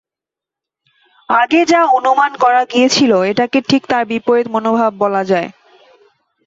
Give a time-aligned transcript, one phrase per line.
[1.29, 5.49] আগে যা অনুমান করা গিয়েছিল এটাকে ঠিক তার বিপরীত মনোভাব বলা যায়।